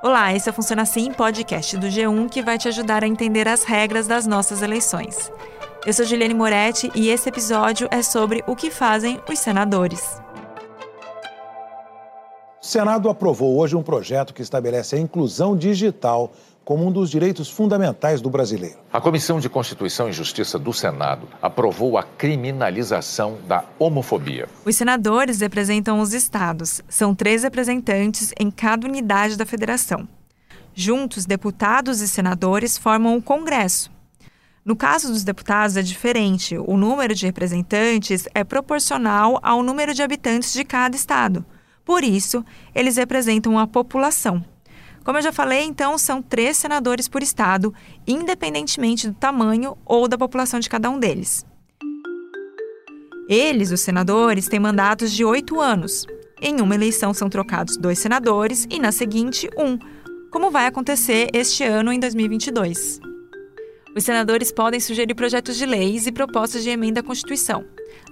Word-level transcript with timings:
Olá, 0.00 0.32
esse 0.32 0.48
é 0.48 0.52
o 0.52 0.54
Funciona 0.54 0.82
Assim, 0.82 1.12
podcast 1.12 1.76
do 1.76 1.88
G1 1.88 2.30
que 2.30 2.40
vai 2.40 2.56
te 2.56 2.68
ajudar 2.68 3.02
a 3.02 3.08
entender 3.08 3.48
as 3.48 3.64
regras 3.64 4.06
das 4.06 4.28
nossas 4.28 4.62
eleições. 4.62 5.32
Eu 5.84 5.92
sou 5.92 6.04
Juliane 6.04 6.34
Moretti 6.34 6.88
e 6.94 7.08
esse 7.08 7.28
episódio 7.28 7.88
é 7.90 8.00
sobre 8.00 8.44
o 8.46 8.54
que 8.54 8.70
fazem 8.70 9.20
os 9.28 9.40
senadores. 9.40 10.22
O 12.62 12.64
Senado 12.64 13.10
aprovou 13.10 13.58
hoje 13.58 13.74
um 13.74 13.82
projeto 13.82 14.32
que 14.32 14.40
estabelece 14.40 14.94
a 14.94 15.00
inclusão 15.00 15.56
digital 15.56 16.30
como 16.68 16.86
um 16.86 16.92
dos 16.92 17.08
direitos 17.08 17.48
fundamentais 17.48 18.20
do 18.20 18.28
brasileiro. 18.28 18.76
A 18.92 19.00
Comissão 19.00 19.40
de 19.40 19.48
Constituição 19.48 20.10
e 20.10 20.12
Justiça 20.12 20.58
do 20.58 20.70
Senado 20.70 21.26
aprovou 21.40 21.96
a 21.96 22.02
criminalização 22.02 23.38
da 23.48 23.64
homofobia. 23.78 24.46
Os 24.66 24.76
senadores 24.76 25.40
representam 25.40 25.98
os 25.98 26.12
estados. 26.12 26.82
São 26.86 27.14
três 27.14 27.42
representantes 27.42 28.34
em 28.38 28.50
cada 28.50 28.86
unidade 28.86 29.34
da 29.38 29.46
federação. 29.46 30.06
Juntos, 30.74 31.24
deputados 31.24 32.02
e 32.02 32.06
senadores 32.06 32.76
formam 32.76 33.16
o 33.16 33.22
Congresso. 33.22 33.90
No 34.62 34.76
caso 34.76 35.08
dos 35.08 35.24
deputados 35.24 35.74
é 35.74 35.80
diferente. 35.80 36.58
O 36.58 36.76
número 36.76 37.14
de 37.14 37.24
representantes 37.24 38.28
é 38.34 38.44
proporcional 38.44 39.40
ao 39.42 39.62
número 39.62 39.94
de 39.94 40.02
habitantes 40.02 40.52
de 40.52 40.64
cada 40.66 40.94
estado. 40.94 41.46
Por 41.82 42.04
isso, 42.04 42.44
eles 42.74 42.98
representam 42.98 43.58
a 43.58 43.66
população. 43.66 44.44
Como 45.08 45.16
eu 45.16 45.22
já 45.22 45.32
falei, 45.32 45.62
então, 45.62 45.96
são 45.96 46.20
três 46.20 46.58
senadores 46.58 47.08
por 47.08 47.22
estado, 47.22 47.72
independentemente 48.06 49.08
do 49.08 49.14
tamanho 49.14 49.74
ou 49.86 50.06
da 50.06 50.18
população 50.18 50.60
de 50.60 50.68
cada 50.68 50.90
um 50.90 51.00
deles. 51.00 51.46
Eles, 53.26 53.70
os 53.70 53.80
senadores, 53.80 54.48
têm 54.48 54.60
mandatos 54.60 55.10
de 55.10 55.24
oito 55.24 55.62
anos. 55.62 56.04
Em 56.42 56.60
uma 56.60 56.74
eleição 56.74 57.14
são 57.14 57.30
trocados 57.30 57.78
dois 57.78 57.98
senadores 57.98 58.66
e, 58.68 58.78
na 58.78 58.92
seguinte, 58.92 59.48
um, 59.56 59.78
como 60.30 60.50
vai 60.50 60.66
acontecer 60.66 61.30
este 61.32 61.64
ano 61.64 61.90
em 61.90 61.98
2022. 61.98 63.00
Os 63.96 64.04
senadores 64.04 64.52
podem 64.52 64.78
sugerir 64.78 65.14
projetos 65.14 65.56
de 65.56 65.64
leis 65.64 66.06
e 66.06 66.12
propostas 66.12 66.62
de 66.62 66.68
emenda 66.68 67.00
à 67.00 67.02
Constituição. 67.02 67.64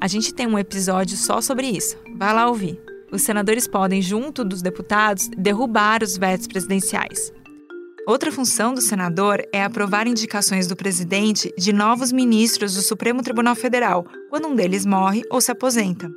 A 0.00 0.06
gente 0.06 0.32
tem 0.32 0.46
um 0.46 0.56
episódio 0.56 1.16
só 1.16 1.40
sobre 1.40 1.66
isso. 1.66 1.96
Vai 2.16 2.32
lá 2.32 2.46
ouvir 2.46 2.93
os 3.14 3.22
senadores 3.22 3.68
podem, 3.68 4.02
junto 4.02 4.44
dos 4.44 4.60
deputados, 4.60 5.28
derrubar 5.38 6.02
os 6.02 6.18
vetos 6.18 6.48
presidenciais. 6.48 7.32
Outra 8.06 8.32
função 8.32 8.74
do 8.74 8.82
senador 8.82 9.40
é 9.52 9.62
aprovar 9.62 10.06
indicações 10.06 10.66
do 10.66 10.76
presidente 10.76 11.54
de 11.56 11.72
novos 11.72 12.10
ministros 12.10 12.74
do 12.74 12.82
Supremo 12.82 13.22
Tribunal 13.22 13.54
Federal, 13.54 14.04
quando 14.28 14.48
um 14.48 14.54
deles 14.54 14.84
morre 14.84 15.22
ou 15.30 15.40
se 15.40 15.52
aposenta. 15.52 16.10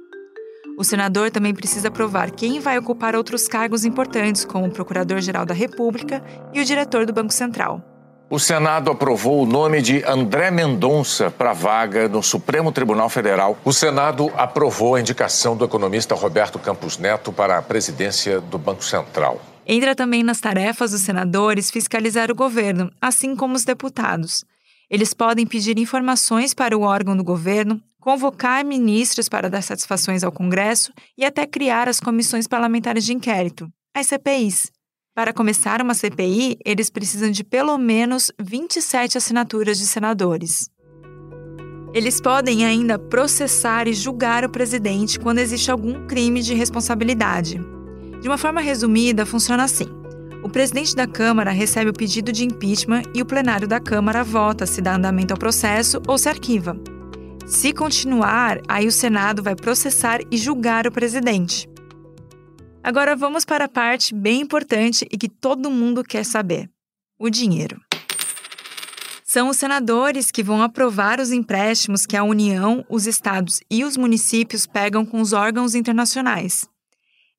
O 0.78 0.84
senador 0.84 1.32
também 1.32 1.54
precisa 1.54 1.88
aprovar 1.88 2.32
quem 2.32 2.60
vai 2.60 2.78
ocupar 2.78 3.16
outros 3.16 3.48
cargos 3.48 3.86
importantes, 3.86 4.44
como 4.44 4.66
o 4.66 4.72
Procurador-Geral 4.72 5.46
da 5.46 5.54
República 5.54 6.22
e 6.54 6.60
o 6.60 6.66
diretor 6.66 7.06
do 7.06 7.14
Banco 7.14 7.34
Central. 7.34 7.97
O 8.30 8.40
Senado 8.40 8.92
aprovou 8.92 9.42
o 9.42 9.46
nome 9.46 9.82
de 9.82 10.04
André 10.04 10.52
Mendonça 10.52 11.32
para 11.32 11.54
vaga 11.54 12.10
no 12.10 12.22
Supremo 12.22 12.74
Tribunal 12.74 13.08
Federal. 13.08 13.58
O 13.64 13.72
Senado 13.72 14.30
aprovou 14.36 14.96
a 14.96 15.00
indicação 15.00 15.56
do 15.56 15.64
economista 15.64 16.14
Roberto 16.14 16.60
Campos 16.60 16.98
Neto 16.98 17.32
para 17.32 17.58
a 17.58 17.62
presidência 17.62 18.42
do 18.42 18.58
Banco 18.58 18.84
Central. 18.84 19.40
Entra 19.66 19.96
também 19.96 20.24
nas 20.24 20.42
tarefas 20.42 20.92
dos 20.92 21.02
senadores 21.02 21.72
fiscalizar 21.72 22.30
o 22.30 22.36
governo, 22.36 22.92
assim 23.02 23.34
como 23.34 23.56
os 23.56 23.64
deputados. 23.64 24.44
Eles 24.90 25.14
podem 25.14 25.48
pedir 25.48 25.80
informações 25.80 26.54
para 26.54 26.78
o 26.78 26.82
órgão 26.82 27.16
do 27.16 27.24
governo, 27.24 27.82
convocar 27.98 28.66
ministros 28.66 29.30
para 29.30 29.50
dar 29.50 29.62
satisfações 29.62 30.26
ao 30.26 30.34
Congresso 30.34 30.92
e 31.18 31.24
até 31.24 31.46
criar 31.46 31.88
as 31.88 32.02
comissões 32.02 32.46
parlamentares 32.46 33.06
de 33.06 33.14
inquérito, 33.14 33.70
as 33.96 34.08
CPIs. 34.08 34.70
Para 35.18 35.34
começar 35.34 35.82
uma 35.82 35.96
CPI, 35.96 36.60
eles 36.64 36.92
precisam 36.92 37.32
de 37.32 37.44
pelo 37.44 37.76
menos 37.80 38.32
27 38.40 39.18
assinaturas 39.18 39.80
de 39.80 39.88
senadores. 39.88 40.70
Eles 41.92 42.22
podem 42.22 42.64
ainda 42.64 43.00
processar 43.00 43.88
e 43.88 43.96
julgar 43.96 44.46
o 44.46 44.50
presidente 44.52 45.20
quando 45.20 45.40
existe 45.40 45.72
algum 45.72 46.06
crime 46.06 46.44
de 46.44 46.54
responsabilidade. 46.54 47.60
De 48.22 48.28
uma 48.28 48.38
forma 48.38 48.62
resumida, 48.62 49.26
funciona 49.26 49.64
assim: 49.64 49.88
o 50.44 50.50
presidente 50.50 50.96
da 50.96 51.08
Câmara 51.08 51.50
recebe 51.50 51.90
o 51.90 51.94
pedido 51.94 52.32
de 52.32 52.46
impeachment 52.46 53.02
e 53.16 53.20
o 53.20 53.26
plenário 53.26 53.68
da 53.68 53.80
Câmara 53.80 54.24
vota 54.24 54.68
se 54.68 54.84
dá 54.84 54.98
andamento 54.98 55.34
ao 55.34 55.40
processo 55.40 56.00
ou 56.08 56.20
se 56.20 56.30
arquiva. 56.30 56.80
Se 57.48 57.74
continuar, 57.74 58.62
aí 58.68 58.86
o 58.86 58.92
Senado 58.92 59.42
vai 59.42 59.56
processar 59.56 60.20
e 60.30 60.38
julgar 60.38 60.86
o 60.86 60.92
presidente. 60.92 61.68
Agora 62.88 63.18
vamos 63.18 63.44
para 63.44 63.66
a 63.66 63.68
parte 63.68 64.16
bem 64.16 64.40
importante 64.40 65.06
e 65.12 65.18
que 65.18 65.28
todo 65.28 65.70
mundo 65.70 66.06
quer 66.06 66.24
saber: 66.24 66.70
o 67.20 67.30
dinheiro. 67.30 67.82
São 69.26 69.50
os 69.50 69.58
senadores 69.58 70.32
que 70.32 70.42
vão 70.42 70.62
aprovar 70.62 71.20
os 71.20 71.34
empréstimos 71.34 72.06
que 72.06 72.16
a 72.16 72.24
União, 72.24 72.86
os 72.90 73.06
estados 73.06 73.60
e 73.70 73.84
os 73.84 73.98
municípios 73.98 74.66
pegam 74.66 75.06
com 75.06 75.20
os 75.20 75.34
órgãos 75.34 75.76
internacionais. 75.76 76.66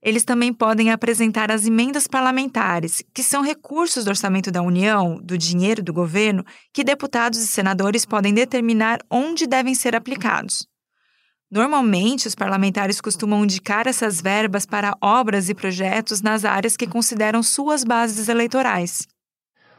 Eles 0.02 0.22
também 0.22 0.52
podem 0.52 0.90
apresentar 0.90 1.50
as 1.50 1.64
emendas 1.64 2.06
parlamentares, 2.06 3.02
que 3.14 3.22
são 3.22 3.42
recursos 3.42 4.04
do 4.04 4.10
orçamento 4.10 4.50
da 4.50 4.60
União, 4.60 5.18
do 5.18 5.38
dinheiro 5.38 5.82
do 5.82 5.94
governo, 5.94 6.44
que 6.74 6.84
deputados 6.84 7.38
e 7.38 7.46
senadores 7.46 8.04
podem 8.04 8.34
determinar 8.34 8.98
onde 9.10 9.46
devem 9.46 9.74
ser 9.74 9.96
aplicados. 9.96 10.67
Normalmente, 11.50 12.28
os 12.28 12.34
parlamentares 12.34 13.00
costumam 13.00 13.42
indicar 13.42 13.86
essas 13.86 14.20
verbas 14.20 14.66
para 14.66 14.94
obras 15.00 15.48
e 15.48 15.54
projetos 15.54 16.20
nas 16.20 16.44
áreas 16.44 16.76
que 16.76 16.86
consideram 16.86 17.42
suas 17.42 17.84
bases 17.84 18.28
eleitorais. 18.28 19.08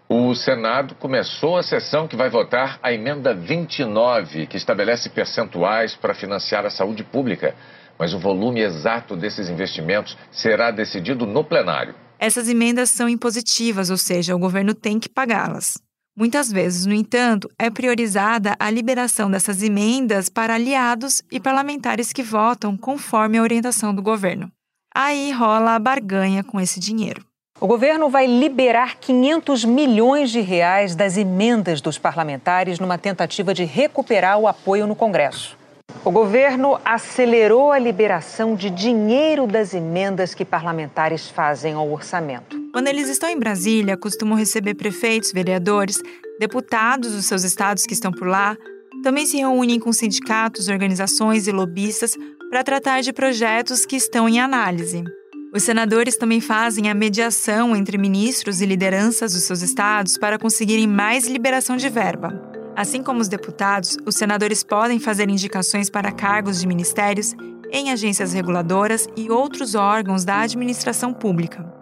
O 0.10 0.34
Senado 0.34 0.96
começou 0.96 1.58
a 1.58 1.62
sessão 1.62 2.08
que 2.08 2.16
vai 2.16 2.28
votar 2.28 2.80
a 2.82 2.92
emenda 2.92 3.36
29, 3.36 4.48
que 4.48 4.58
estabelece 4.58 5.12
percentuais 5.12 5.96
para 5.96 6.16
financiar 6.16 6.66
a 6.66 6.72
saúde 6.72 7.04
pública. 7.04 7.54
Mas 8.00 8.16
o 8.16 8.20
volume 8.20 8.62
exato 8.62 9.16
desses 9.16 9.48
investimentos 9.48 10.18
será 10.32 10.72
decidido 10.72 11.28
no 11.28 11.44
plenário. 11.44 11.94
Essas 12.18 12.50
emendas 12.50 12.90
são 12.90 13.08
impositivas, 13.08 13.92
ou 13.92 13.98
seja, 13.98 14.36
o 14.36 14.40
governo 14.40 14.74
tem 14.74 15.00
que 15.00 15.08
pagá-las. 15.08 15.76
Muitas 16.20 16.52
vezes, 16.52 16.86
no 16.86 16.94
entanto, 16.94 17.50
é 17.58 17.70
priorizada 17.70 18.54
a 18.60 18.70
liberação 18.70 19.32
dessas 19.32 19.64
emendas 19.64 20.28
para 20.28 20.56
aliados 20.56 21.22
e 21.32 21.40
parlamentares 21.40 22.12
que 22.12 22.22
votam 22.22 22.76
conforme 22.76 23.38
a 23.38 23.42
orientação 23.42 23.96
do 23.96 24.02
governo. 24.02 24.52
Aí 24.94 25.32
rola 25.32 25.76
a 25.76 25.80
barganha 25.80 26.44
com 26.44 26.60
esse 26.60 26.78
dinheiro. 26.78 27.24
O 27.62 27.66
governo 27.66 28.10
vai 28.10 28.28
liberar 28.28 28.98
500 28.98 29.64
milhões 29.64 30.30
de 30.30 30.42
reais 30.42 30.94
das 30.94 31.16
emendas 31.16 31.80
dos 31.80 31.98
parlamentares 31.98 32.80
numa 32.80 32.98
tentativa 32.98 33.54
de 33.54 33.64
recuperar 33.64 34.38
o 34.40 34.46
apoio 34.46 34.86
no 34.86 34.98
Congresso. 34.98 35.58
O 36.04 36.12
governo 36.12 36.78
acelerou 36.84 37.72
a 37.72 37.80
liberação 37.80 38.56
de 38.56 38.70
dinheiro 38.70 39.48
das 39.48 39.74
emendas 39.74 40.34
que 40.34 40.44
parlamentares 40.44 41.30
fazem 41.30 41.76
ao 41.76 41.90
orçamento. 41.90 42.59
Quando 42.72 42.88
eles 42.88 43.10
estão 43.10 43.30
em 43.30 43.40
Brasília, 43.40 43.98
costumam 43.98 44.38
receber 44.38 44.76
prefeitos, 44.76 45.32
vereadores, 45.32 45.98
deputados 46.40 47.14
dos 47.14 47.26
seus 47.26 47.44
estados 47.44 47.86
que 47.86 47.94
estão 47.94 48.12
por 48.12 48.28
lá. 48.28 48.56
Também 49.02 49.26
se 49.26 49.38
reúnem 49.38 49.80
com 49.80 49.92
sindicatos, 49.92 50.68
organizações 50.68 51.48
e 51.48 51.52
lobistas 51.52 52.16
para 52.50 52.64
tratar 52.64 53.02
de 53.02 53.12
projetos 53.12 53.86
que 53.86 53.96
estão 53.96 54.30
em 54.30 54.40
análise. 54.40 55.04
Os 55.52 55.64
senadores 55.64 56.16
também 56.16 56.40
fazem 56.40 56.92
a 56.92 56.94
mediação 56.94 57.76
entre 57.76 57.98
ministros 57.98 58.62
e 58.62 58.68
lideranças 58.68 59.34
dos 59.34 59.44
seus 59.44 59.64
estados 59.64 60.16
para 60.16 60.38
conseguirem 60.38 60.86
mais 60.86 61.28
liberação 61.28 61.76
de 61.76 61.90
verba. 61.90 62.40
Assim 62.76 63.02
como 63.02 63.20
os 63.20 63.28
deputados, 63.28 63.98
os 64.06 64.16
senadores 64.16 64.64
podem 64.64 65.00
fazer 65.00 65.28
indicações 65.28 65.90
para 65.90 66.12
cargos 66.12 66.62
de 66.62 66.68
ministérios 66.68 67.34
em 67.72 67.92
agências 67.92 68.32
reguladoras 68.32 69.08
e 69.18 69.32
outros 69.32 69.74
órgãos 69.74 70.24
da 70.24 70.42
administração 70.42 71.12
pública. 71.14 71.79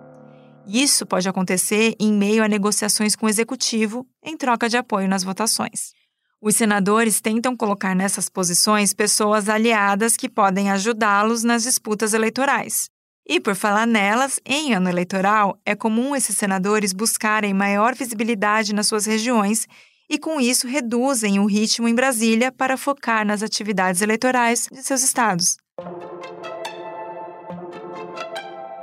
Isso 0.67 1.05
pode 1.05 1.29
acontecer 1.29 1.95
em 1.97 2.11
meio 2.11 2.43
a 2.43 2.47
negociações 2.47 3.15
com 3.15 3.25
o 3.25 3.29
executivo 3.29 4.05
em 4.21 4.35
troca 4.35 4.67
de 4.67 4.75
apoio 4.75 5.07
nas 5.07 5.23
votações. 5.23 5.93
Os 6.41 6.55
senadores 6.55 7.21
tentam 7.21 7.55
colocar 7.55 7.95
nessas 7.95 8.29
posições 8.29 8.93
pessoas 8.93 9.49
aliadas 9.49 10.17
que 10.17 10.29
podem 10.29 10.69
ajudá-los 10.69 11.43
nas 11.43 11.63
disputas 11.63 12.13
eleitorais. 12.13 12.89
E 13.27 13.39
por 13.39 13.55
falar 13.55 13.87
nelas, 13.87 14.39
em 14.45 14.73
ano 14.73 14.89
eleitoral, 14.89 15.59
é 15.65 15.75
comum 15.75 16.15
esses 16.15 16.37
senadores 16.37 16.93
buscarem 16.93 17.53
maior 17.53 17.95
visibilidade 17.95 18.73
nas 18.73 18.87
suas 18.87 19.05
regiões 19.05 19.67
e, 20.09 20.17
com 20.17 20.39
isso, 20.39 20.67
reduzem 20.67 21.39
o 21.39 21.45
ritmo 21.45 21.87
em 21.87 21.95
Brasília 21.95 22.51
para 22.51 22.77
focar 22.77 23.25
nas 23.25 23.41
atividades 23.41 24.01
eleitorais 24.01 24.67
de 24.71 24.83
seus 24.83 25.03
estados. 25.03 25.57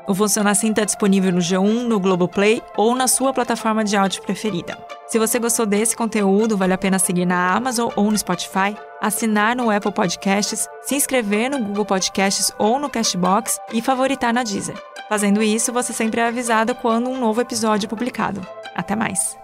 O 0.06 0.14
Funciona 0.14 0.50
Assim 0.50 0.70
está 0.70 0.84
disponível 0.84 1.32
no 1.32 1.38
G1, 1.38 1.84
no 1.84 1.98
Globoplay 1.98 2.62
ou 2.76 2.94
na 2.94 3.08
sua 3.08 3.32
plataforma 3.32 3.82
de 3.82 3.96
áudio 3.96 4.22
preferida. 4.22 4.78
Se 5.06 5.18
você 5.18 5.38
gostou 5.38 5.64
desse 5.64 5.96
conteúdo, 5.96 6.56
vale 6.56 6.72
a 6.72 6.78
pena 6.78 6.98
seguir 6.98 7.24
na 7.24 7.54
Amazon 7.54 7.90
ou 7.96 8.10
no 8.10 8.18
Spotify, 8.18 8.76
assinar 9.00 9.56
no 9.56 9.70
Apple 9.70 9.92
Podcasts, 9.92 10.68
se 10.82 10.94
inscrever 10.94 11.50
no 11.50 11.58
Google 11.58 11.84
Podcasts 11.84 12.52
ou 12.58 12.78
no 12.78 12.90
Cashbox 12.90 13.58
e 13.72 13.80
favoritar 13.80 14.32
na 14.32 14.42
Deezer. 14.42 14.76
Fazendo 15.08 15.42
isso, 15.42 15.72
você 15.72 15.92
sempre 15.92 16.20
é 16.20 16.26
avisada 16.26 16.74
quando 16.74 17.08
um 17.08 17.18
novo 17.18 17.40
episódio 17.40 17.86
é 17.86 17.88
publicado. 17.88 18.46
Até 18.74 18.96
mais! 18.96 19.43